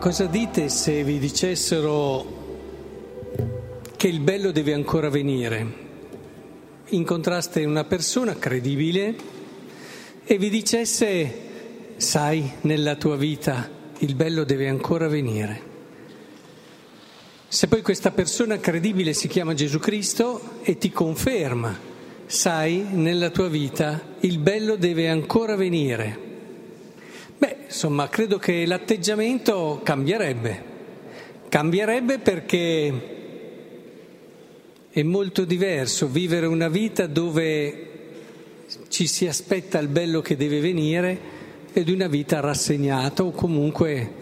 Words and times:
cosa 0.00 0.24
dite 0.24 0.70
se 0.70 1.04
vi 1.04 1.18
dicessero 1.18 2.38
che 3.98 4.08
il 4.08 4.20
bello 4.20 4.50
deve 4.50 4.72
ancora 4.72 5.10
venire? 5.10 5.88
Incontraste 6.88 7.66
una 7.66 7.84
persona 7.84 8.34
credibile 8.38 9.14
e 10.24 10.38
vi 10.38 10.48
dicesse, 10.48 11.32
sai, 11.98 12.50
nella 12.62 12.96
tua 12.96 13.16
vita 13.16 13.68
il 13.98 14.14
bello 14.14 14.44
deve 14.44 14.68
ancora 14.68 15.06
venire. 15.06 15.68
Se 17.46 17.68
poi 17.68 17.82
questa 17.82 18.10
persona 18.10 18.58
credibile 18.58 19.12
si 19.12 19.28
chiama 19.28 19.52
Gesù 19.52 19.78
Cristo 19.78 20.62
e 20.62 20.78
ti 20.78 20.90
conferma, 20.90 21.78
sai, 22.24 22.86
nella 22.90 23.28
tua 23.28 23.48
vita 23.48 24.00
il 24.20 24.38
bello 24.38 24.76
deve 24.76 25.10
ancora 25.10 25.56
venire 25.56 26.28
insomma, 27.80 28.10
credo 28.10 28.36
che 28.36 28.66
l'atteggiamento 28.66 29.80
cambierebbe. 29.82 30.64
Cambierebbe 31.48 32.18
perché 32.18 33.16
è 34.90 35.02
molto 35.02 35.46
diverso 35.46 36.06
vivere 36.06 36.44
una 36.44 36.68
vita 36.68 37.06
dove 37.06 37.88
ci 38.88 39.06
si 39.06 39.26
aspetta 39.26 39.78
il 39.78 39.88
bello 39.88 40.20
che 40.20 40.36
deve 40.36 40.60
venire 40.60 41.18
ed 41.72 41.88
una 41.88 42.06
vita 42.06 42.40
rassegnata 42.40 43.24
o 43.24 43.30
comunque 43.30 44.12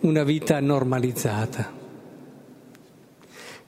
una 0.00 0.24
vita 0.24 0.58
normalizzata. 0.58 1.72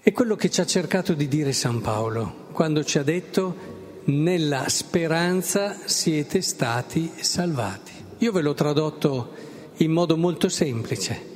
È 0.01 0.11
quello 0.11 0.35
che 0.35 0.51
ci 0.51 0.61
ha 0.61 0.67
cercato 0.67 1.13
di 1.13 1.29
dire 1.29 1.53
San 1.53 1.81
Paolo 1.81 2.49
quando 2.51 2.83
ci 2.83 2.99
ha 2.99 3.05
detto 3.05 4.03
nella 4.07 4.69
speranza 4.69 5.77
siete 5.85 6.41
stati 6.41 7.13
salvati. 7.21 7.90
Io 8.21 8.33
ve 8.33 8.43
l'ho 8.43 8.55
tradotto 8.55 9.33
in 9.79 9.93
modo 9.93 10.17
molto 10.17 10.51
semplice. 10.51 11.29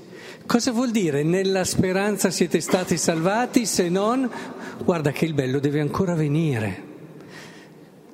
Cosa 0.47 0.71
vuol 0.71 0.91
dire 0.91 1.23
nella 1.23 1.65
speranza 1.65 2.31
siete 2.31 2.61
stati 2.61 2.99
salvati 2.99 3.65
se 3.65 3.89
non 3.89 4.31
guarda 4.85 5.11
che 5.11 5.25
il 5.25 5.33
bello 5.33 5.61
deve 5.61 5.81
ancora 5.81 6.15
venire? 6.15 6.93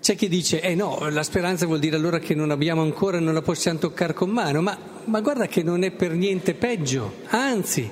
C'è 0.00 0.14
chi 0.14 0.28
dice, 0.28 0.60
eh 0.60 0.76
no, 0.76 1.08
la 1.10 1.24
speranza 1.24 1.66
vuol 1.66 1.80
dire 1.80 1.96
allora 1.96 2.20
che 2.20 2.36
non 2.36 2.52
abbiamo 2.52 2.82
ancora, 2.82 3.18
non 3.18 3.34
la 3.34 3.42
possiamo 3.42 3.80
toccare 3.80 4.14
con 4.14 4.30
mano, 4.30 4.62
ma, 4.62 4.78
ma 5.04 5.20
guarda 5.20 5.46
che 5.46 5.64
non 5.64 5.82
è 5.82 5.90
per 5.90 6.12
niente 6.12 6.54
peggio, 6.54 7.14
anzi 7.26 7.90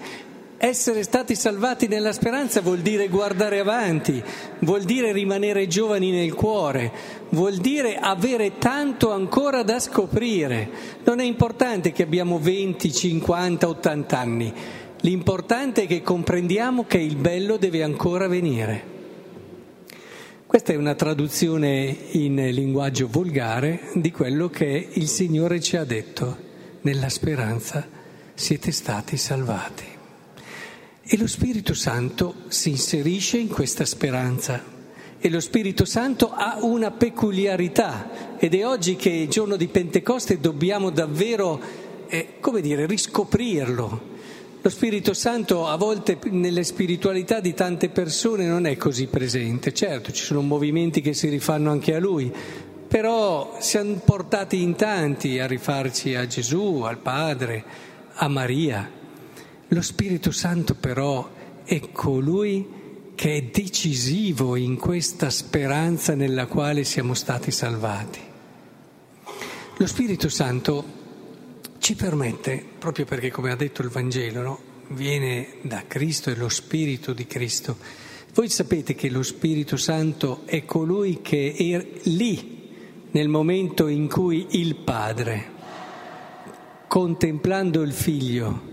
essere 0.58 1.04
stati 1.04 1.36
salvati 1.36 1.86
nella 1.86 2.12
speranza 2.12 2.60
vuol 2.60 2.80
dire 2.80 3.08
guardare 3.08 3.60
avanti, 3.60 4.20
vuol 4.60 4.82
dire 4.82 5.12
rimanere 5.12 5.68
giovani 5.68 6.10
nel 6.10 6.34
cuore, 6.34 6.92
vuol 7.30 7.56
dire 7.56 7.96
avere 7.96 8.58
tanto 8.58 9.12
ancora 9.12 9.62
da 9.62 9.78
scoprire. 9.78 10.68
Non 11.04 11.20
è 11.20 11.24
importante 11.24 11.92
che 11.92 12.02
abbiamo 12.02 12.38
20, 12.38 12.92
50, 12.92 13.68
80 13.68 14.18
anni, 14.18 14.52
l'importante 15.02 15.84
è 15.84 15.86
che 15.86 16.02
comprendiamo 16.02 16.84
che 16.86 16.98
il 16.98 17.16
bello 17.16 17.56
deve 17.56 17.84
ancora 17.84 18.26
venire. 18.26 18.96
Questa 20.44 20.72
è 20.72 20.76
una 20.76 20.94
traduzione 20.94 21.94
in 22.12 22.34
linguaggio 22.34 23.06
volgare 23.08 23.90
di 23.94 24.10
quello 24.10 24.48
che 24.48 24.88
il 24.90 25.06
Signore 25.06 25.60
ci 25.60 25.76
ha 25.76 25.84
detto. 25.84 26.46
Nella 26.80 27.10
speranza 27.10 27.86
siete 28.34 28.72
stati 28.72 29.18
salvati. 29.18 29.97
E 31.10 31.16
lo 31.16 31.26
Spirito 31.26 31.72
Santo 31.72 32.34
si 32.48 32.68
inserisce 32.68 33.38
in 33.38 33.48
questa 33.48 33.86
speranza. 33.86 34.62
E 35.18 35.30
lo 35.30 35.40
Spirito 35.40 35.86
Santo 35.86 36.30
ha 36.30 36.58
una 36.60 36.90
peculiarità 36.90 38.36
ed 38.36 38.54
è 38.54 38.66
oggi 38.66 38.94
che 38.94 39.22
è 39.22 39.26
giorno 39.26 39.56
di 39.56 39.68
Pentecoste 39.68 40.38
dobbiamo 40.38 40.90
davvero, 40.90 41.58
eh, 42.08 42.34
come 42.40 42.60
dire, 42.60 42.84
riscoprirlo. 42.84 44.00
Lo 44.60 44.68
Spirito 44.68 45.14
Santo 45.14 45.66
a 45.66 45.76
volte 45.76 46.18
nelle 46.24 46.62
spiritualità 46.62 47.40
di 47.40 47.54
tante 47.54 47.88
persone 47.88 48.44
non 48.44 48.66
è 48.66 48.76
così 48.76 49.06
presente. 49.06 49.72
Certo, 49.72 50.12
ci 50.12 50.22
sono 50.22 50.42
movimenti 50.42 51.00
che 51.00 51.14
si 51.14 51.30
rifanno 51.30 51.70
anche 51.70 51.94
a 51.94 52.00
Lui, 52.00 52.30
però 52.86 53.56
siamo 53.60 53.94
portati 54.04 54.60
in 54.60 54.74
tanti 54.74 55.38
a 55.38 55.46
rifarci 55.46 56.14
a 56.14 56.26
Gesù, 56.26 56.82
al 56.82 56.98
Padre, 56.98 57.64
a 58.12 58.28
Maria. 58.28 58.97
Lo 59.68 59.82
Spirito 59.82 60.30
Santo 60.30 60.74
però 60.74 61.30
è 61.64 61.90
colui 61.92 62.66
che 63.14 63.36
è 63.36 63.42
decisivo 63.42 64.56
in 64.56 64.76
questa 64.76 65.28
speranza 65.28 66.14
nella 66.14 66.46
quale 66.46 66.84
siamo 66.84 67.12
stati 67.12 67.50
salvati. 67.50 68.20
Lo 69.76 69.86
Spirito 69.86 70.30
Santo 70.30 70.84
ci 71.78 71.94
permette, 71.96 72.64
proprio 72.78 73.04
perché 73.04 73.30
come 73.30 73.50
ha 73.50 73.56
detto 73.56 73.82
il 73.82 73.90
Vangelo, 73.90 74.42
no? 74.42 74.60
viene 74.88 75.56
da 75.62 75.84
Cristo, 75.86 76.30
è 76.30 76.34
lo 76.34 76.48
Spirito 76.48 77.12
di 77.12 77.26
Cristo. 77.26 77.76
Voi 78.32 78.48
sapete 78.48 78.94
che 78.94 79.10
lo 79.10 79.22
Spirito 79.22 79.76
Santo 79.76 80.42
è 80.46 80.64
colui 80.64 81.20
che 81.20 81.54
è 81.54 81.86
lì 82.08 82.70
nel 83.10 83.28
momento 83.28 83.86
in 83.88 84.08
cui 84.08 84.46
il 84.50 84.76
Padre, 84.76 85.50
contemplando 86.86 87.82
il 87.82 87.92
Figlio, 87.92 88.67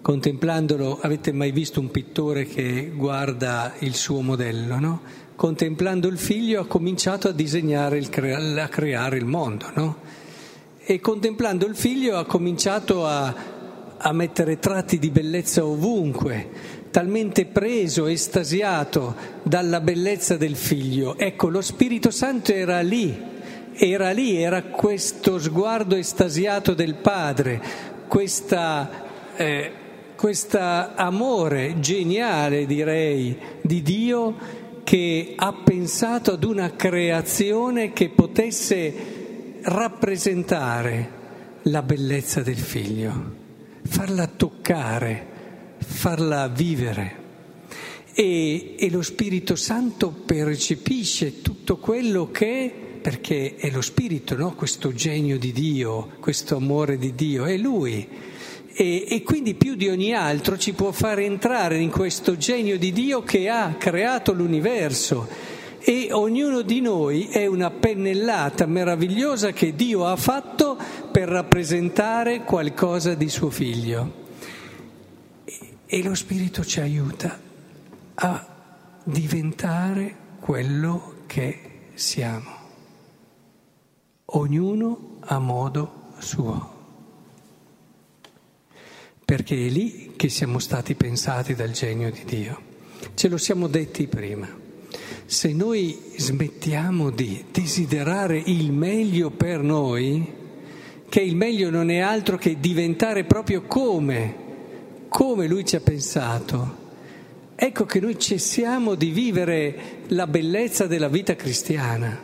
Contemplandolo, 0.00 1.00
avete 1.02 1.32
mai 1.32 1.50
visto 1.50 1.80
un 1.80 1.90
pittore 1.90 2.46
che 2.46 2.92
guarda 2.94 3.74
il 3.80 3.94
suo 3.94 4.20
modello, 4.20 4.78
no? 4.78 5.00
Contemplando 5.34 6.08
il 6.08 6.18
figlio 6.18 6.60
ha 6.62 6.66
cominciato 6.66 7.28
a 7.28 7.32
disegnare, 7.32 8.00
crea- 8.08 8.62
a 8.62 8.68
creare 8.68 9.18
il 9.18 9.24
mondo, 9.26 9.66
no? 9.74 9.96
E 10.78 11.00
contemplando 11.00 11.66
il 11.66 11.76
figlio 11.76 12.16
ha 12.16 12.24
cominciato 12.24 13.06
a, 13.06 13.34
a 13.98 14.12
mettere 14.12 14.58
tratti 14.58 14.98
di 14.98 15.10
bellezza 15.10 15.64
ovunque, 15.66 16.48
talmente 16.90 17.44
preso, 17.44 18.06
estasiato 18.06 19.14
dalla 19.42 19.80
bellezza 19.80 20.36
del 20.36 20.56
figlio. 20.56 21.18
Ecco, 21.18 21.48
lo 21.48 21.60
Spirito 21.60 22.10
Santo 22.10 22.52
era 22.52 22.80
lì, 22.80 23.20
era 23.74 24.12
lì, 24.12 24.40
era 24.40 24.62
questo 24.62 25.38
sguardo 25.38 25.96
estasiato 25.96 26.72
del 26.72 26.94
Padre, 26.94 27.60
questa... 28.06 29.06
Eh, 29.36 29.72
questo 30.18 30.58
amore 30.58 31.76
geniale, 31.78 32.66
direi, 32.66 33.38
di 33.62 33.82
Dio 33.82 34.34
che 34.82 35.34
ha 35.36 35.52
pensato 35.52 36.32
ad 36.32 36.42
una 36.42 36.74
creazione 36.74 37.92
che 37.92 38.08
potesse 38.08 39.60
rappresentare 39.62 41.10
la 41.62 41.82
bellezza 41.82 42.42
del 42.42 42.56
figlio, 42.56 43.34
farla 43.84 44.26
toccare, 44.26 45.26
farla 45.78 46.48
vivere. 46.48 47.26
E, 48.12 48.74
e 48.76 48.90
lo 48.90 49.02
Spirito 49.02 49.54
Santo 49.54 50.10
percepisce 50.10 51.42
tutto 51.42 51.76
quello 51.76 52.28
che 52.32 52.72
perché 53.00 53.54
è 53.54 53.70
lo 53.70 53.82
Spirito, 53.82 54.34
no? 54.34 54.56
questo 54.56 54.92
genio 54.92 55.38
di 55.38 55.52
Dio, 55.52 56.14
questo 56.18 56.56
amore 56.56 56.98
di 56.98 57.14
Dio, 57.14 57.44
è 57.44 57.56
Lui 57.56 58.36
e, 58.80 59.06
e, 59.08 59.24
quindi 59.24 59.54
più 59.54 59.74
di 59.74 59.88
ogni 59.88 60.14
altro 60.14 60.56
ci 60.56 60.72
può 60.72 60.92
fare 60.92 61.24
entrare 61.24 61.78
in 61.78 61.90
questo 61.90 62.36
genio 62.36 62.78
di 62.78 62.92
Dio 62.92 63.24
che 63.24 63.48
ha 63.48 63.74
creato 63.76 64.32
l'universo. 64.32 65.26
E 65.80 66.10
ognuno 66.12 66.62
di 66.62 66.80
noi 66.80 67.26
è 67.26 67.46
una 67.46 67.72
pennellata 67.72 68.66
meravigliosa 68.66 69.50
che 69.50 69.74
Dio 69.74 70.06
ha 70.06 70.14
fatto 70.14 70.78
per 71.10 71.28
rappresentare 71.28 72.44
qualcosa 72.44 73.14
di 73.14 73.28
suo 73.28 73.50
figlio. 73.50 74.26
E 75.84 76.02
lo 76.04 76.14
Spirito 76.14 76.64
ci 76.64 76.78
aiuta 76.78 77.36
a 78.14 78.46
diventare 79.02 80.14
quello 80.38 81.14
che 81.26 81.58
siamo, 81.94 82.50
ognuno 84.26 85.16
a 85.22 85.40
modo 85.40 86.12
suo 86.18 86.77
perché 89.28 89.66
è 89.66 89.68
lì 89.68 90.12
che 90.16 90.30
siamo 90.30 90.58
stati 90.58 90.94
pensati 90.94 91.54
dal 91.54 91.72
genio 91.72 92.10
di 92.10 92.22
Dio. 92.24 92.58
Ce 93.12 93.28
lo 93.28 93.36
siamo 93.36 93.66
detti 93.66 94.06
prima. 94.06 94.48
Se 95.26 95.52
noi 95.52 96.14
smettiamo 96.16 97.10
di 97.10 97.44
desiderare 97.52 98.42
il 98.46 98.72
meglio 98.72 99.28
per 99.28 99.60
noi, 99.60 100.32
che 101.10 101.20
il 101.20 101.36
meglio 101.36 101.68
non 101.68 101.90
è 101.90 101.98
altro 101.98 102.38
che 102.38 102.58
diventare 102.58 103.24
proprio 103.24 103.64
come, 103.64 104.34
come 105.08 105.46
Lui 105.46 105.66
ci 105.66 105.76
ha 105.76 105.80
pensato, 105.80 106.76
ecco 107.54 107.84
che 107.84 108.00
noi 108.00 108.18
cessiamo 108.18 108.94
di 108.94 109.10
vivere 109.10 109.78
la 110.06 110.26
bellezza 110.26 110.86
della 110.86 111.08
vita 111.08 111.36
cristiana 111.36 112.18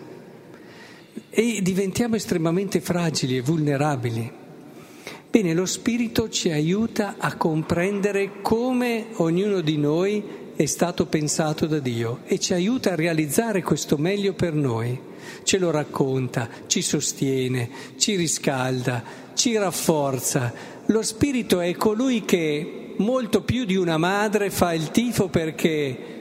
e 1.28 1.58
diventiamo 1.60 2.16
estremamente 2.16 2.80
fragili 2.80 3.36
e 3.36 3.42
vulnerabili. 3.42 4.42
Bene, 5.34 5.52
lo 5.52 5.66
Spirito 5.66 6.28
ci 6.28 6.52
aiuta 6.52 7.16
a 7.18 7.34
comprendere 7.34 8.40
come 8.40 9.06
ognuno 9.14 9.62
di 9.62 9.76
noi 9.76 10.22
è 10.54 10.64
stato 10.64 11.06
pensato 11.06 11.66
da 11.66 11.80
Dio 11.80 12.20
e 12.26 12.38
ci 12.38 12.52
aiuta 12.52 12.92
a 12.92 12.94
realizzare 12.94 13.60
questo 13.60 13.96
meglio 13.96 14.34
per 14.34 14.54
noi. 14.54 14.96
ce 15.42 15.58
lo 15.58 15.72
racconta, 15.72 16.48
ci 16.68 16.82
sostiene, 16.82 17.68
ci 17.96 18.14
riscalda, 18.14 19.02
ci 19.34 19.56
rafforza. 19.56 20.54
Lo 20.86 21.02
Spirito 21.02 21.58
è 21.58 21.74
colui 21.74 22.24
che 22.24 22.94
molto 22.98 23.42
più 23.42 23.64
di 23.64 23.74
una 23.74 23.98
madre 23.98 24.50
fa 24.50 24.72
il 24.72 24.92
tifo 24.92 25.26
perché 25.26 26.13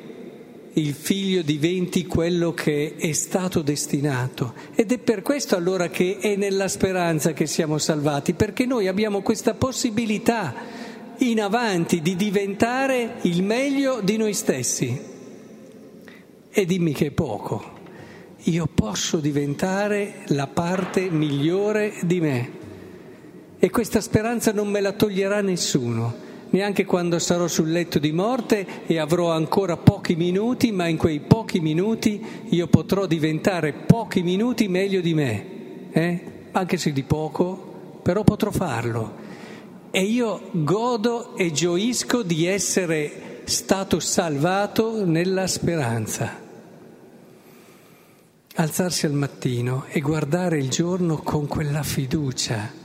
il 0.74 0.94
figlio 0.94 1.44
diventi 1.44 2.08
quello 2.08 2.54
che 2.54 2.96
è 2.98 3.12
stato 3.12 3.62
destinato. 3.62 4.54
Ed 4.74 4.92
è 4.92 4.98
per 4.98 5.22
questo 5.22 5.56
allora 5.56 5.90
che 5.90 6.18
è 6.20 6.36
nella 6.36 6.68
speranza 6.68 7.34
che 7.34 7.46
siamo 7.46 7.78
salvati, 7.78 8.34
perché 8.34 8.66
noi 8.66 8.88
abbiamo 8.88 9.22
questa 9.22 9.54
possibilità 9.54 10.54
in 11.18 11.42
avanti 11.42 12.02
di 12.02 12.16
diventare 12.16 13.18
il 13.22 13.44
meglio 13.44 14.02
di 14.02 14.18
noi 14.18 14.34
stessi. 14.34 15.00
E 16.50 16.66
dimmi 16.66 16.94
che 16.94 17.08
è 17.08 17.12
poco. 17.12 17.72
Io 18.46 18.68
posso 18.74 19.18
diventare 19.18 20.24
la 20.28 20.48
parte 20.48 21.10
migliore 21.10 21.94
di 22.02 22.20
me. 22.20 22.52
E 23.60 23.70
questa 23.70 24.02
speranza 24.02 24.52
non 24.52 24.70
me 24.70 24.82
la 24.82 24.92
toglierà 24.92 25.42
nessuno 25.42 26.23
neanche 26.54 26.86
quando 26.86 27.18
sarò 27.20 27.48
sul 27.48 27.72
letto 27.72 28.00
di 28.00 28.12
morte 28.12 28.86
e 28.86 29.00
avrò 29.00 29.32
ancora 29.32 29.76
pochi 29.76 30.16
minuti, 30.16 30.72
ma 30.72 30.88
in 30.88 30.98
quei 30.98 31.20
pochi 31.20 31.60
minuti 31.60 32.24
io 32.50 32.68
potrò 32.68 33.06
diventare 33.08 33.74
pochi 33.74 34.22
minuti 34.22 34.68
meglio 34.68 35.02
di 35.02 35.14
me, 35.16 35.46
eh? 35.92 36.20
anche 36.52 36.78
se 36.78 36.92
di 36.92 37.04
poco, 37.04 38.00
però 38.04 38.24
potrò 38.24 38.52
farlo. 38.52 39.22
E 39.90 40.04
io 40.04 40.50
godo 40.52 41.36
e 41.36 41.52
gioisco 41.52 42.22
di 42.22 42.46
essere 42.46 43.42
stato 43.46 44.00
salvato 44.00 45.06
nella 45.06 45.48
speranza. 45.48 46.42
Alzarsi 48.56 49.08
al 49.08 49.14
mattino 49.14 49.86
e 49.90 50.00
guardare 50.02 50.60
il 50.60 50.70
giorno 50.70 51.18
con 51.18 51.48
quella 51.48 51.82
fiducia 51.82 52.82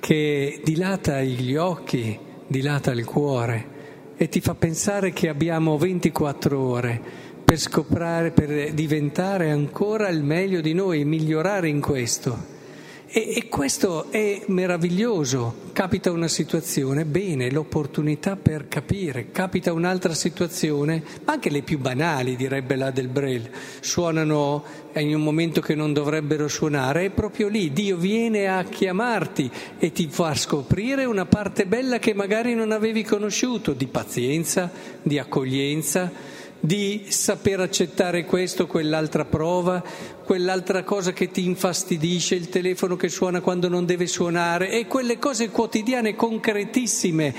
che 0.00 0.60
dilata 0.64 1.20
gli 1.22 1.54
occhi, 1.54 2.18
dilata 2.50 2.90
il 2.90 3.04
cuore 3.04 3.78
e 4.16 4.28
ti 4.28 4.40
fa 4.40 4.56
pensare 4.56 5.12
che 5.12 5.28
abbiamo 5.28 5.78
24 5.78 6.60
ore 6.60 7.00
per 7.44 7.56
scoprire, 7.58 8.32
per 8.32 8.72
diventare 8.72 9.52
ancora 9.52 10.08
il 10.08 10.24
meglio 10.24 10.60
di 10.60 10.74
noi 10.74 11.04
migliorare 11.04 11.68
in 11.68 11.80
questo. 11.80 12.49
E, 13.12 13.32
e, 13.34 13.48
questo 13.48 14.12
è 14.12 14.40
meraviglioso. 14.46 15.68
Capita 15.72 16.12
una 16.12 16.28
situazione, 16.28 17.04
bene, 17.04 17.50
l'opportunità 17.50 18.36
per 18.36 18.68
capire. 18.68 19.32
Capita 19.32 19.72
un'altra 19.72 20.14
situazione, 20.14 21.02
anche 21.24 21.50
le 21.50 21.62
più 21.62 21.80
banali, 21.80 22.36
direbbe 22.36 22.76
la 22.76 22.92
del 22.92 23.08
Brel, 23.08 23.50
suonano 23.80 24.62
in 24.94 25.12
un 25.12 25.22
momento 25.22 25.60
che 25.60 25.74
non 25.74 25.92
dovrebbero 25.92 26.46
suonare. 26.46 27.06
È 27.06 27.10
proprio 27.10 27.48
lì, 27.48 27.72
Dio 27.72 27.96
viene 27.96 28.46
a 28.46 28.62
chiamarti 28.62 29.50
e 29.80 29.90
ti 29.90 30.06
fa 30.08 30.32
scoprire 30.36 31.04
una 31.04 31.26
parte 31.26 31.66
bella 31.66 31.98
che 31.98 32.14
magari 32.14 32.54
non 32.54 32.70
avevi 32.70 33.02
conosciuto, 33.02 33.72
di 33.72 33.88
pazienza, 33.88 34.70
di 35.02 35.18
accoglienza 35.18 36.38
di 36.60 37.06
saper 37.08 37.60
accettare 37.60 38.24
questo, 38.24 38.66
quell'altra 38.66 39.24
prova, 39.24 39.82
quell'altra 40.24 40.84
cosa 40.84 41.12
che 41.12 41.30
ti 41.30 41.44
infastidisce, 41.44 42.34
il 42.34 42.50
telefono 42.50 42.96
che 42.96 43.08
suona 43.08 43.40
quando 43.40 43.68
non 43.68 43.86
deve 43.86 44.06
suonare 44.06 44.70
e 44.70 44.86
quelle 44.86 45.18
cose 45.18 45.48
quotidiane 45.48 46.14
concretissime 46.14 47.34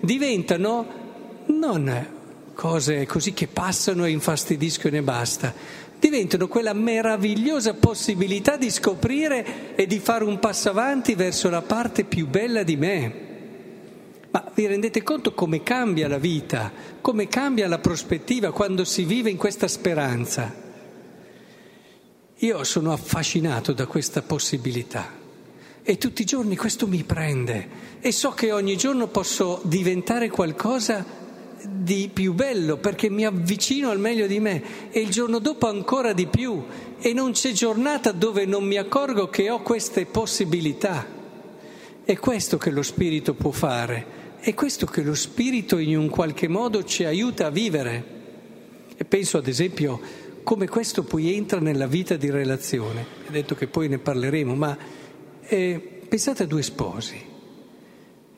diventano 0.00 1.00
non 1.46 2.20
cose 2.54 3.06
così 3.06 3.32
che 3.32 3.46
passano 3.46 4.04
e 4.04 4.10
infastidiscono 4.10 4.96
e 4.96 5.02
basta, 5.02 5.54
diventano 5.98 6.48
quella 6.48 6.72
meravigliosa 6.72 7.74
possibilità 7.74 8.56
di 8.56 8.70
scoprire 8.70 9.74
e 9.74 9.86
di 9.86 9.98
fare 9.98 10.24
un 10.24 10.38
passo 10.38 10.70
avanti 10.70 11.14
verso 11.14 11.48
la 11.48 11.62
parte 11.62 12.04
più 12.04 12.26
bella 12.26 12.62
di 12.62 12.76
me. 12.76 13.31
Ma 14.32 14.50
vi 14.54 14.66
rendete 14.66 15.02
conto 15.02 15.34
come 15.34 15.62
cambia 15.62 16.08
la 16.08 16.16
vita, 16.16 16.72
come 17.02 17.28
cambia 17.28 17.68
la 17.68 17.78
prospettiva 17.78 18.50
quando 18.50 18.82
si 18.82 19.04
vive 19.04 19.28
in 19.28 19.36
questa 19.36 19.68
speranza? 19.68 20.54
Io 22.36 22.64
sono 22.64 22.92
affascinato 22.92 23.74
da 23.74 23.86
questa 23.86 24.22
possibilità 24.22 25.20
e 25.82 25.98
tutti 25.98 26.22
i 26.22 26.24
giorni 26.24 26.56
questo 26.56 26.86
mi 26.86 27.02
prende 27.02 27.68
e 28.00 28.10
so 28.10 28.30
che 28.30 28.52
ogni 28.52 28.74
giorno 28.74 29.06
posso 29.08 29.60
diventare 29.64 30.30
qualcosa 30.30 31.04
di 31.66 32.08
più 32.10 32.32
bello 32.32 32.78
perché 32.78 33.10
mi 33.10 33.26
avvicino 33.26 33.90
al 33.90 33.98
meglio 33.98 34.26
di 34.26 34.40
me 34.40 34.90
e 34.90 35.00
il 35.00 35.10
giorno 35.10 35.40
dopo 35.40 35.68
ancora 35.68 36.14
di 36.14 36.26
più 36.26 36.64
e 36.98 37.12
non 37.12 37.32
c'è 37.32 37.52
giornata 37.52 38.12
dove 38.12 38.46
non 38.46 38.64
mi 38.64 38.78
accorgo 38.78 39.28
che 39.28 39.50
ho 39.50 39.60
queste 39.60 40.06
possibilità. 40.06 41.06
È 42.02 42.16
questo 42.16 42.56
che 42.56 42.70
lo 42.70 42.82
Spirito 42.82 43.34
può 43.34 43.50
fare 43.50 44.21
è 44.42 44.54
questo 44.54 44.86
che 44.86 45.02
lo 45.02 45.14
Spirito 45.14 45.78
in 45.78 45.96
un 45.96 46.08
qualche 46.08 46.48
modo 46.48 46.82
ci 46.82 47.04
aiuta 47.04 47.46
a 47.46 47.50
vivere. 47.50 48.04
E 48.96 49.04
penso 49.04 49.38
ad 49.38 49.46
esempio 49.46 50.00
come 50.42 50.66
questo 50.66 51.04
poi 51.04 51.32
entra 51.36 51.60
nella 51.60 51.86
vita 51.86 52.16
di 52.16 52.28
relazione. 52.28 53.06
Ho 53.28 53.30
detto 53.30 53.54
che 53.54 53.68
poi 53.68 53.88
ne 53.88 53.98
parleremo, 53.98 54.56
ma 54.56 54.76
eh, 55.46 56.00
pensate 56.08 56.42
a 56.42 56.46
due 56.46 56.62
sposi. 56.62 57.24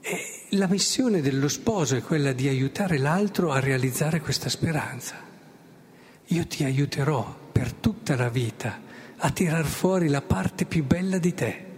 E 0.03 0.19
la 0.51 0.69
missione 0.69 1.23
dello 1.23 1.49
sposo 1.49 1.97
è 1.97 2.03
quella 2.03 2.33
di 2.33 2.49
aiutare 2.49 2.99
l'altro 2.99 3.51
a 3.51 3.59
realizzare 3.59 4.21
questa 4.21 4.51
speranza. 4.51 5.17
Io 6.27 6.47
ti 6.47 6.65
aiuterò 6.65 7.35
per 7.51 7.73
tutta 7.73 8.15
la 8.15 8.29
vita 8.29 8.79
a 9.17 9.31
tirar 9.31 9.65
fuori 9.65 10.09
la 10.09 10.21
parte 10.21 10.67
più 10.67 10.85
bella 10.85 11.17
di 11.17 11.33
te 11.33 11.73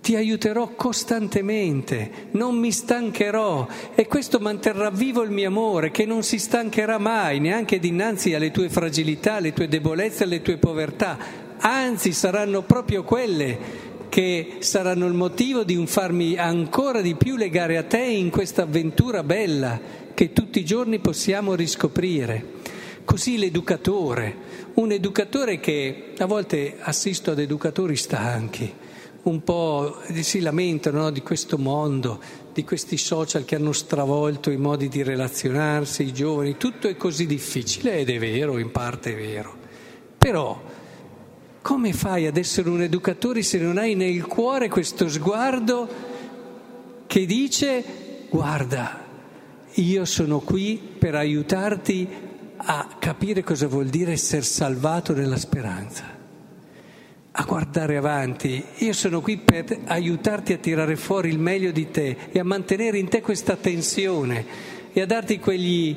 ti 0.00 0.16
aiuterò 0.16 0.68
costantemente, 0.74 2.28
non 2.32 2.56
mi 2.56 2.72
stancherò 2.72 3.66
e 3.94 4.06
questo 4.06 4.38
manterrà 4.38 4.90
vivo 4.90 5.22
il 5.22 5.30
mio 5.30 5.48
amore 5.48 5.90
che 5.90 6.06
non 6.06 6.22
si 6.22 6.38
stancherà 6.38 6.98
mai, 6.98 7.38
neanche 7.38 7.78
dinanzi 7.78 8.34
alle 8.34 8.50
tue 8.50 8.70
fragilità, 8.70 9.34
alle 9.34 9.52
tue 9.52 9.68
debolezze, 9.68 10.24
alle 10.24 10.40
tue 10.40 10.56
povertà, 10.56 11.18
anzi 11.58 12.12
saranno 12.12 12.62
proprio 12.62 13.02
quelle 13.02 13.88
che 14.08 14.56
saranno 14.60 15.06
il 15.06 15.12
motivo 15.12 15.64
di 15.64 15.76
un 15.76 15.86
farmi 15.86 16.36
ancora 16.36 17.02
di 17.02 17.14
più 17.14 17.36
legare 17.36 17.76
a 17.76 17.84
te 17.84 18.02
in 18.02 18.30
questa 18.30 18.62
avventura 18.62 19.22
bella 19.22 19.78
che 20.14 20.32
tutti 20.32 20.58
i 20.60 20.64
giorni 20.64 20.98
possiamo 20.98 21.54
riscoprire. 21.54 22.58
Così 23.04 23.36
l'educatore, 23.36 24.36
un 24.74 24.92
educatore 24.92 25.60
che 25.60 26.12
a 26.16 26.26
volte 26.26 26.76
assisto 26.80 27.30
ad 27.30 27.38
educatori 27.38 27.96
stanchi 27.96 28.88
un 29.22 29.42
po' 29.44 29.98
si 30.20 30.40
lamentano 30.40 31.02
no, 31.02 31.10
di 31.10 31.20
questo 31.20 31.58
mondo, 31.58 32.20
di 32.52 32.64
questi 32.64 32.96
social 32.96 33.44
che 33.44 33.56
hanno 33.56 33.72
stravolto 33.72 34.50
i 34.50 34.56
modi 34.56 34.88
di 34.88 35.02
relazionarsi, 35.02 36.04
i 36.04 36.12
giovani, 36.12 36.56
tutto 36.56 36.88
è 36.88 36.96
così 36.96 37.26
difficile 37.26 37.98
ed 37.98 38.10
è 38.10 38.18
vero, 38.18 38.58
in 38.58 38.70
parte 38.70 39.12
è 39.12 39.16
vero. 39.16 39.56
Però 40.16 40.60
come 41.62 41.92
fai 41.92 42.26
ad 42.26 42.38
essere 42.38 42.70
un 42.70 42.82
educatore 42.82 43.42
se 43.42 43.58
non 43.58 43.76
hai 43.76 43.94
nel 43.94 44.26
cuore 44.26 44.68
questo 44.68 45.08
sguardo 45.08 45.88
che 47.06 47.26
dice 47.26 48.26
guarda, 48.30 49.04
io 49.74 50.04
sono 50.04 50.40
qui 50.40 50.80
per 50.98 51.14
aiutarti 51.14 52.08
a 52.56 52.88
capire 52.98 53.42
cosa 53.42 53.66
vuol 53.66 53.86
dire 53.86 54.12
essere 54.12 54.42
salvato 54.42 55.12
nella 55.12 55.36
speranza? 55.36 56.19
A 57.32 57.44
guardare 57.44 57.96
avanti. 57.96 58.64
Io 58.78 58.92
sono 58.92 59.20
qui 59.20 59.36
per 59.38 59.80
aiutarti 59.86 60.52
a 60.52 60.58
tirare 60.58 60.96
fuori 60.96 61.28
il 61.28 61.38
meglio 61.38 61.70
di 61.70 61.90
te 61.90 62.16
e 62.32 62.38
a 62.38 62.44
mantenere 62.44 62.98
in 62.98 63.08
te 63.08 63.20
questa 63.20 63.56
tensione 63.56 64.44
e 64.92 65.00
a 65.00 65.06
darti 65.06 65.38
quegli, 65.38 65.96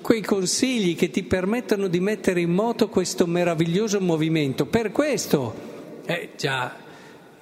quei 0.00 0.22
consigli 0.22 0.96
che 0.96 1.10
ti 1.10 1.22
permettono 1.22 1.86
di 1.86 2.00
mettere 2.00 2.40
in 2.40 2.50
moto 2.50 2.88
questo 2.88 3.26
meraviglioso 3.26 4.00
movimento. 4.00 4.66
Per 4.66 4.90
questo, 4.90 5.54
eh, 6.06 6.30
già 6.36 6.83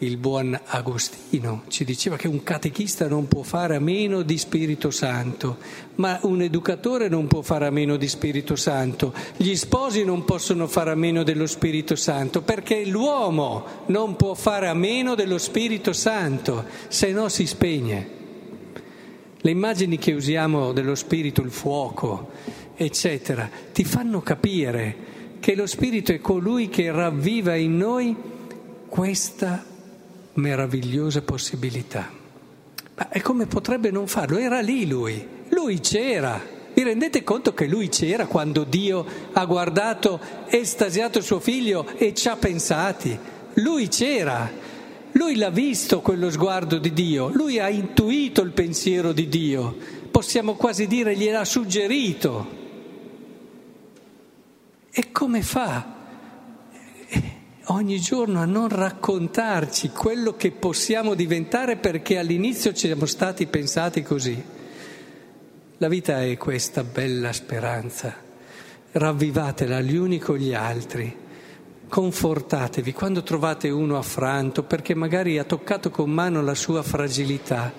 il 0.03 0.17
buon 0.17 0.59
Agostino 0.67 1.63
ci 1.69 1.85
diceva 1.85 2.17
che 2.17 2.27
un 2.27 2.43
catechista 2.43 3.07
non 3.07 3.29
può 3.29 3.43
fare 3.43 3.77
a 3.77 3.81
meno 3.81 4.23
di 4.23 4.37
Spirito 4.37 4.91
Santo, 4.91 5.59
ma 5.97 6.19
un 6.23 6.43
educatore 6.43 7.09
non 7.09 7.29
può 7.29 7.41
fare 7.41 7.67
a 7.67 7.71
meno 7.71 7.97
di 7.97 8.09
Spirito 8.09 8.57
Santo, 8.57 9.15
gli 9.37 9.55
sposi 9.55 10.05
non 10.05 10.25
possono 10.25 10.67
fare 10.67 10.91
a 10.91 10.97
meno 10.97 11.23
dello 11.23 11.47
Spirito 11.47 11.95
Santo, 11.95 12.43
perché 12.43 12.85
l'uomo 12.85 13.65
non 13.87 14.17
può 14.17 14.35
fare 14.35 14.67
a 14.67 14.75
meno 14.75 15.15
dello 15.15 15.39
Spirito 15.39 15.93
Santo, 15.93 16.65
se 16.89 17.13
no 17.13 17.29
si 17.29 17.47
spegne. 17.47 18.21
Le 19.41 19.51
immagini 19.51 19.99
che 19.99 20.13
usiamo 20.13 20.73
dello 20.73 20.97
Spirito, 20.97 21.43
il 21.43 21.51
fuoco, 21.53 22.31
eccetera, 22.75 23.49
ti 23.73 23.85
fanno 23.85 24.21
capire 24.21 24.97
che 25.39 25.55
lo 25.55 25.67
Spirito 25.67 26.11
è 26.11 26.21
colui 26.21 26.69
che 26.69 26.91
ravviva 26.91 27.55
in 27.55 27.77
noi 27.77 28.17
questa 28.89 29.71
meravigliosa 30.35 31.23
possibilità. 31.23 32.11
Ma 32.95 33.09
come 33.23 33.47
potrebbe 33.47 33.91
non 33.91 34.07
farlo? 34.07 34.39
Era 34.39 34.61
lì 34.61 34.87
lui, 34.87 35.27
lui 35.49 35.81
c'era. 35.81 36.41
Vi 36.75 36.83
rendete 36.83 37.23
conto 37.23 37.53
che 37.53 37.67
lui 37.67 37.89
c'era 37.89 38.27
quando 38.27 38.65
Dio 38.65 39.05
ha 39.33 39.45
guardato, 39.45 40.19
estasiato 40.47 41.21
suo 41.21 41.39
figlio 41.39 41.87
e 41.97 42.15
ci 42.15 42.29
ha 42.29 42.37
pensati? 42.37 43.19
Lui 43.55 43.89
c'era, 43.89 44.51
lui 45.13 45.37
l'ha 45.37 45.51
visto 45.51 46.01
quello 46.01 46.31
sguardo 46.31 46.79
di 46.79 46.93
Dio, 46.95 47.29
lui 47.29 47.59
ha 47.59 47.69
intuito 47.69 48.41
il 48.41 48.53
pensiero 48.53 49.13
di 49.13 49.29
Dio, 49.29 49.77
possiamo 50.11 50.55
quasi 50.55 50.87
dire 50.87 51.15
gliel'ha 51.15 51.45
suggerito. 51.45 52.61
E 54.91 55.13
come 55.13 55.43
fa 55.43 55.92
ogni 57.67 58.01
giorno 58.01 58.41
a 58.41 58.45
non 58.45 58.69
raccontarci 58.69 59.91
quello 59.91 60.35
che 60.35 60.51
possiamo 60.51 61.15
diventare 61.15 61.77
perché 61.77 62.19
all'inizio 62.19 62.73
ci 62.73 62.87
siamo 62.87 63.07
stati 63.07 63.47
pensati 63.47 64.03
così? 64.03 64.43
La 65.79 65.89
vita 65.89 66.23
è 66.23 66.37
questa 66.37 66.85
bella 66.85 67.33
speranza. 67.33 68.15
Ravvivatela 68.93 69.81
gli 69.81 69.97
uni 69.97 70.19
con 70.19 70.37
gli 70.37 70.55
altri. 70.55 71.17
Confortatevi 71.89 72.93
quando 72.93 73.23
trovate 73.23 73.69
uno 73.69 73.99
affranto 73.99 74.63
perché 74.63 74.95
magari 74.95 75.39
ha 75.39 75.45
toccato 75.45 75.91
con 75.91 76.11
mano 76.11 76.43
la 76.43 76.55
sua 76.55 76.83
fragilità. 76.83 77.73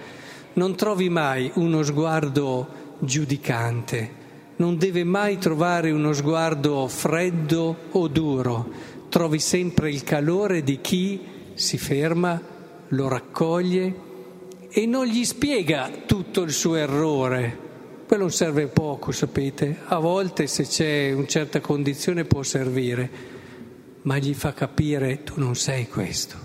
Non 0.54 0.76
trovi 0.76 1.10
mai 1.10 1.52
uno 1.56 1.82
sguardo 1.82 2.82
giudicante, 3.00 4.22
non 4.58 4.78
deve 4.78 5.04
mai 5.04 5.38
trovare 5.38 5.92
uno 5.92 6.14
sguardo 6.14 6.88
freddo 6.88 7.76
o 7.92 8.08
duro, 8.08 8.70
trovi 9.14 9.38
sempre 9.38 9.92
il 9.92 10.04
calore 10.04 10.64
di 10.64 10.82
chi 10.82 11.22
si 11.54 11.78
ferma, 11.78 12.42
lo 12.88 13.08
raccoglie 13.08 13.94
e 14.70 14.88
non 14.88 15.06
gli 15.06 15.24
spiega 15.24 15.92
tutto 16.08 16.42
il 16.42 16.52
suo 16.52 16.74
errore, 16.78 17.60
quello 18.08 18.28
serve 18.30 18.66
poco, 18.66 19.12
sapete. 19.12 19.82
A 19.86 20.00
volte 20.00 20.48
se 20.48 20.64
c'è 20.64 21.12
una 21.12 21.28
certa 21.28 21.62
condizione 21.62 22.26
può 22.26 22.42
servire, 22.42 23.08
ma 24.02 24.18
gli 24.18 24.34
fa 24.34 24.52
capire 24.52 25.24
tu 25.24 25.34
non 25.36 25.54
sei 25.54 25.88
questo. 25.88 26.36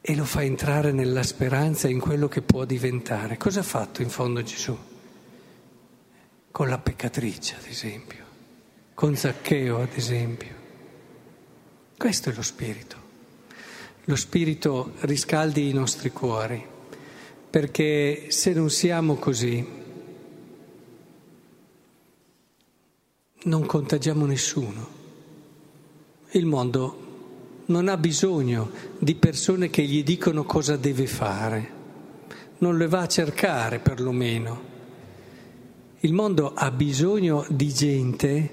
E 0.00 0.16
lo 0.16 0.24
fa 0.24 0.42
entrare 0.42 0.90
nella 0.90 1.22
speranza 1.22 1.86
in 1.86 2.00
quello 2.00 2.26
che 2.26 2.42
può 2.42 2.64
diventare. 2.64 3.36
Cosa 3.36 3.60
ha 3.60 3.62
fatto 3.62 4.02
in 4.02 4.10
fondo 4.10 4.42
Gesù? 4.42 4.76
Con 6.50 6.68
la 6.68 6.78
peccatrice, 6.78 7.54
ad 7.54 7.68
esempio, 7.68 8.24
con 8.94 9.14
Zaccheo, 9.14 9.80
ad 9.80 9.92
esempio. 9.94 10.57
Questo 11.98 12.30
è 12.30 12.32
lo 12.32 12.42
spirito. 12.42 12.96
Lo 14.04 14.14
spirito 14.14 14.92
riscaldi 15.00 15.68
i 15.68 15.72
nostri 15.72 16.12
cuori, 16.12 16.64
perché 17.50 18.26
se 18.28 18.52
non 18.52 18.70
siamo 18.70 19.16
così, 19.16 19.66
non 23.42 23.66
contagiamo 23.66 24.26
nessuno. 24.26 24.88
Il 26.30 26.46
mondo 26.46 27.64
non 27.66 27.88
ha 27.88 27.96
bisogno 27.96 28.70
di 29.00 29.16
persone 29.16 29.68
che 29.68 29.82
gli 29.82 30.04
dicono 30.04 30.44
cosa 30.44 30.76
deve 30.76 31.08
fare, 31.08 31.70
non 32.58 32.78
le 32.78 32.86
va 32.86 33.00
a 33.00 33.08
cercare 33.08 33.80
perlomeno. 33.80 34.62
Il 35.98 36.12
mondo 36.12 36.52
ha 36.54 36.70
bisogno 36.70 37.44
di 37.48 37.74
gente 37.74 38.52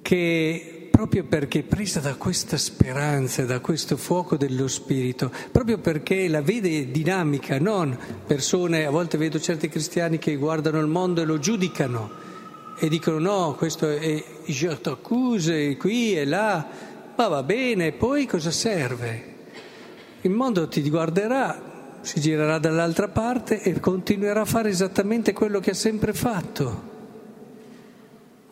che 0.00 0.77
proprio 0.98 1.22
perché 1.22 1.62
presa 1.62 2.00
da 2.00 2.16
questa 2.16 2.56
speranza, 2.56 3.44
da 3.44 3.60
questo 3.60 3.96
fuoco 3.96 4.36
dello 4.36 4.66
spirito, 4.66 5.30
proprio 5.52 5.78
perché 5.78 6.26
la 6.26 6.42
vede 6.42 6.90
dinamica, 6.90 7.60
non 7.60 7.96
persone, 8.26 8.84
a 8.84 8.90
volte 8.90 9.16
vedo 9.16 9.38
certi 9.38 9.68
cristiani 9.68 10.18
che 10.18 10.34
guardano 10.34 10.80
il 10.80 10.88
mondo 10.88 11.22
e 11.22 11.24
lo 11.24 11.38
giudicano 11.38 12.10
e 12.76 12.88
dicono 12.88 13.20
no, 13.20 13.54
questo 13.54 13.88
è 13.88 14.24
accuse 14.86 15.76
qui 15.76 16.16
e 16.18 16.24
là, 16.24 16.66
ma 17.14 17.28
va 17.28 17.44
bene, 17.44 17.92
poi 17.92 18.26
cosa 18.26 18.50
serve? 18.50 19.34
Il 20.22 20.32
mondo 20.32 20.66
ti 20.66 20.82
guarderà, 20.90 22.00
si 22.00 22.18
girerà 22.20 22.58
dall'altra 22.58 23.06
parte 23.06 23.62
e 23.62 23.78
continuerà 23.78 24.40
a 24.40 24.46
fare 24.46 24.68
esattamente 24.68 25.32
quello 25.32 25.60
che 25.60 25.70
ha 25.70 25.74
sempre 25.74 26.12
fatto. 26.12 26.82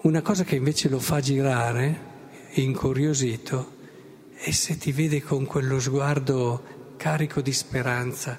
Una 0.02 0.22
cosa 0.22 0.44
che 0.44 0.54
invece 0.54 0.88
lo 0.88 1.00
fa 1.00 1.18
girare, 1.18 2.14
incuriosito, 2.60 3.74
è 4.34 4.50
se 4.50 4.76
ti 4.76 4.92
vede 4.92 5.22
con 5.22 5.46
quello 5.46 5.80
sguardo 5.80 6.94
carico 6.96 7.40
di 7.40 7.52
speranza 7.52 8.38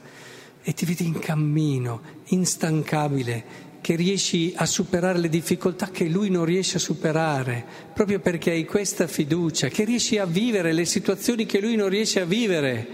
e 0.62 0.74
ti 0.74 0.86
vede 0.86 1.04
in 1.04 1.20
cammino, 1.20 2.02
instancabile, 2.26 3.66
che 3.82 3.96
riesci 3.96 4.54
a 4.56 4.66
superare 4.66 5.18
le 5.18 5.30
difficoltà 5.30 5.90
che 5.92 6.10
lui 6.10 6.30
non 6.30 6.44
riesce 6.44 6.76
a 6.76 6.82
superare, 6.82 7.64
proprio 7.94 8.20
perché 8.20 8.52
hai 8.52 8.66
questa 8.66 9.08
fiducia, 9.08 9.70
che 9.70 9.86
riesci 9.86 10.18
a 10.18 10.26
vivere 10.26 10.74
le 10.74 10.84
situazioni 10.84 11.46
che 11.46 11.62
lui 11.62 11.76
non 11.76 11.88
riesce 11.88 12.20
a 12.20 12.26
vivere, 12.26 12.88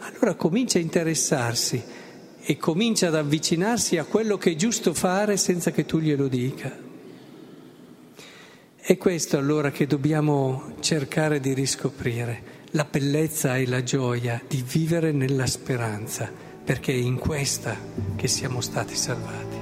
allora 0.00 0.34
comincia 0.34 0.78
a 0.78 0.82
interessarsi 0.82 1.82
e 2.40 2.56
comincia 2.58 3.08
ad 3.08 3.14
avvicinarsi 3.14 3.96
a 3.96 4.04
quello 4.04 4.36
che 4.36 4.50
è 4.50 4.54
giusto 4.54 4.92
fare 4.92 5.38
senza 5.38 5.70
che 5.70 5.86
tu 5.86 5.98
glielo 5.98 6.28
dica. 6.28 6.83
È 8.86 8.98
questo 8.98 9.38
allora 9.38 9.70
che 9.70 9.86
dobbiamo 9.86 10.74
cercare 10.80 11.40
di 11.40 11.54
riscoprire, 11.54 12.42
la 12.72 12.84
bellezza 12.84 13.56
e 13.56 13.66
la 13.66 13.82
gioia 13.82 14.38
di 14.46 14.62
vivere 14.62 15.10
nella 15.10 15.46
speranza, 15.46 16.30
perché 16.62 16.92
è 16.92 16.96
in 16.96 17.16
questa 17.16 17.74
che 18.14 18.28
siamo 18.28 18.60
stati 18.60 18.94
salvati. 18.94 19.53